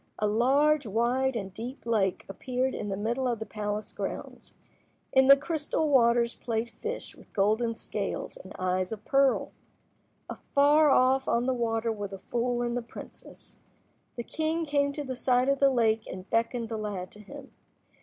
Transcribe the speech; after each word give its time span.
A 0.17 0.25
large, 0.25 0.87
wide, 0.87 1.35
and 1.35 1.53
deep 1.53 1.85
lake 1.85 2.25
appeared 2.27 2.73
in 2.73 2.89
the 2.89 2.97
middle 2.97 3.27
of 3.27 3.37
the 3.37 3.45
palace 3.45 3.93
grounds. 3.93 4.55
In 5.13 5.27
the 5.27 5.37
crystal 5.37 5.89
waters 5.89 6.33
played 6.33 6.71
fish 6.71 7.15
with 7.15 7.31
golden 7.33 7.75
scales 7.75 8.35
and 8.35 8.51
eyes 8.57 8.91
of 8.91 9.05
pearl. 9.05 9.51
Afar 10.27 10.89
off 10.89 11.27
on 11.27 11.45
the 11.45 11.53
water 11.53 11.91
were 11.91 12.07
the 12.07 12.17
fool 12.17 12.63
and 12.63 12.75
the 12.75 12.81
princess. 12.81 13.59
The 14.15 14.23
king 14.23 14.65
came 14.65 14.91
to 14.93 15.03
the 15.03 15.15
side 15.15 15.49
of 15.49 15.59
the 15.59 15.69
lake 15.69 16.07
and 16.07 16.27
beckoned 16.31 16.69
the 16.69 16.77
lad 16.79 17.11
to 17.11 17.19
him. 17.19 17.51